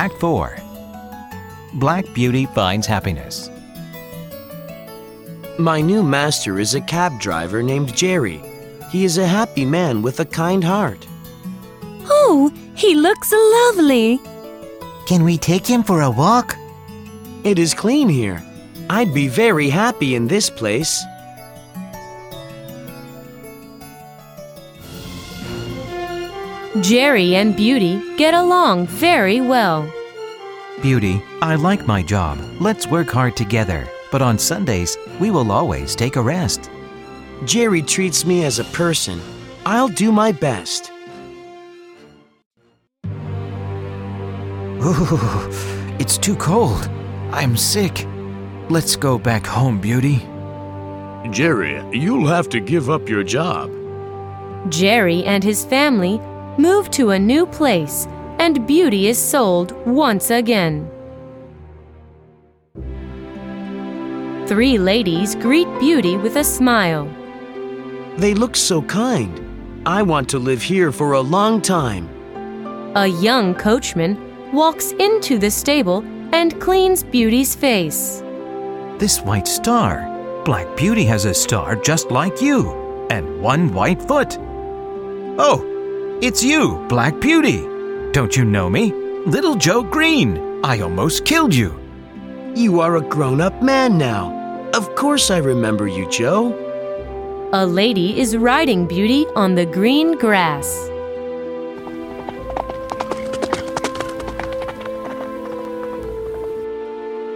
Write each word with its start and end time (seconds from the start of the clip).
Act 0.00 0.18
4 0.18 0.56
Black 1.74 2.06
Beauty 2.14 2.46
Finds 2.46 2.86
Happiness. 2.86 3.50
My 5.58 5.82
new 5.82 6.02
master 6.02 6.58
is 6.58 6.74
a 6.74 6.80
cab 6.80 7.20
driver 7.20 7.62
named 7.62 7.94
Jerry. 7.94 8.40
He 8.90 9.04
is 9.04 9.18
a 9.18 9.26
happy 9.26 9.66
man 9.66 10.00
with 10.00 10.18
a 10.20 10.24
kind 10.24 10.64
heart. 10.64 11.06
Oh, 12.08 12.50
he 12.74 12.94
looks 12.94 13.30
lovely. 13.30 14.18
Can 15.06 15.22
we 15.22 15.36
take 15.36 15.66
him 15.66 15.82
for 15.82 16.00
a 16.00 16.10
walk? 16.10 16.56
It 17.44 17.58
is 17.58 17.74
clean 17.74 18.08
here. 18.08 18.42
I'd 18.88 19.12
be 19.12 19.28
very 19.28 19.68
happy 19.68 20.14
in 20.14 20.28
this 20.28 20.48
place. 20.48 21.04
Jerry 26.80 27.34
and 27.34 27.56
Beauty 27.56 28.00
get 28.16 28.32
along 28.32 28.86
very 28.86 29.40
well. 29.40 29.92
Beauty, 30.82 31.22
I 31.42 31.56
like 31.56 31.86
my 31.86 32.02
job. 32.02 32.38
Let's 32.58 32.86
work 32.86 33.10
hard 33.10 33.36
together. 33.36 33.86
But 34.10 34.22
on 34.22 34.38
Sundays, 34.38 34.96
we 35.20 35.30
will 35.30 35.52
always 35.52 35.94
take 35.94 36.16
a 36.16 36.22
rest. 36.22 36.70
Jerry 37.44 37.82
treats 37.82 38.24
me 38.24 38.44
as 38.44 38.58
a 38.58 38.64
person. 38.64 39.20
I'll 39.66 39.88
do 39.88 40.10
my 40.10 40.32
best. 40.32 40.90
Ooh, 44.82 45.50
it's 45.98 46.16
too 46.16 46.36
cold. 46.36 46.88
I'm 47.30 47.58
sick. 47.58 48.06
Let's 48.70 48.96
go 48.96 49.18
back 49.18 49.44
home, 49.44 49.80
Beauty. 49.80 50.26
Jerry, 51.30 51.84
you'll 51.92 52.26
have 52.26 52.48
to 52.48 52.60
give 52.60 52.88
up 52.88 53.06
your 53.06 53.22
job. 53.22 53.70
Jerry 54.70 55.24
and 55.24 55.44
his 55.44 55.62
family 55.66 56.18
move 56.56 56.90
to 56.92 57.10
a 57.10 57.18
new 57.18 57.44
place, 57.44 58.08
and 58.40 58.66
Beauty 58.66 59.06
is 59.06 59.18
sold 59.18 59.72
once 59.86 60.30
again. 60.30 60.90
Three 64.46 64.78
ladies 64.78 65.34
greet 65.34 65.68
Beauty 65.78 66.16
with 66.16 66.36
a 66.36 66.42
smile. 66.42 67.06
They 68.16 68.32
look 68.32 68.56
so 68.56 68.80
kind. 68.80 69.38
I 69.84 70.00
want 70.02 70.26
to 70.30 70.38
live 70.38 70.62
here 70.62 70.90
for 70.90 71.12
a 71.12 71.20
long 71.20 71.60
time. 71.60 72.08
A 72.96 73.06
young 73.06 73.54
coachman 73.54 74.16
walks 74.52 74.92
into 74.92 75.36
the 75.36 75.50
stable 75.50 76.02
and 76.32 76.58
cleans 76.62 77.02
Beauty's 77.02 77.54
face. 77.54 78.22
This 78.98 79.20
white 79.20 79.48
star. 79.48 80.08
Black 80.46 80.66
Beauty 80.78 81.04
has 81.04 81.26
a 81.26 81.34
star 81.34 81.76
just 81.76 82.10
like 82.10 82.40
you, 82.40 82.70
and 83.10 83.42
one 83.42 83.74
white 83.74 84.00
foot. 84.00 84.38
Oh, 85.38 86.18
it's 86.22 86.42
you, 86.42 86.84
Black 86.88 87.20
Beauty. 87.20 87.69
Don't 88.12 88.36
you 88.36 88.44
know 88.44 88.68
me? 88.68 88.92
Little 89.26 89.54
Joe 89.54 89.84
Green. 89.84 90.64
I 90.64 90.80
almost 90.80 91.24
killed 91.24 91.54
you. 91.54 91.78
You 92.56 92.80
are 92.80 92.96
a 92.96 93.00
grown 93.00 93.40
up 93.40 93.62
man 93.62 93.98
now. 93.98 94.68
Of 94.74 94.96
course 94.96 95.30
I 95.30 95.38
remember 95.38 95.86
you, 95.86 96.10
Joe. 96.10 96.52
A 97.52 97.64
lady 97.64 98.18
is 98.18 98.36
riding 98.36 98.86
Beauty 98.86 99.26
on 99.36 99.54
the 99.54 99.64
green 99.64 100.18
grass. 100.18 100.66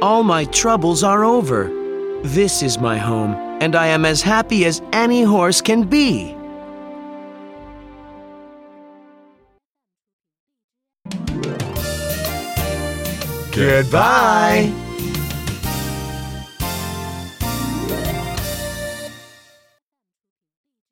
All 0.00 0.22
my 0.22 0.44
troubles 0.52 1.02
are 1.02 1.24
over. 1.24 1.64
This 2.22 2.62
is 2.62 2.78
my 2.78 2.96
home, 2.96 3.34
and 3.60 3.74
I 3.74 3.88
am 3.88 4.04
as 4.04 4.22
happy 4.22 4.64
as 4.66 4.80
any 4.92 5.24
horse 5.24 5.60
can 5.60 5.82
be. 5.82 6.39
Goodbye. 13.52 14.89